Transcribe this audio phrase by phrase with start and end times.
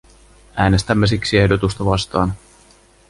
[0.55, 2.33] Äänestämme siksi ehdotusta vastaan.